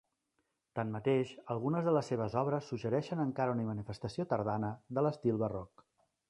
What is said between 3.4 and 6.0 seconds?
una manifestació tardana de l'estil barroc.